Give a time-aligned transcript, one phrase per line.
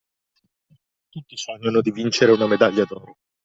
[1.09, 3.17] Tutti sognano di vincere una medaglia d'oro.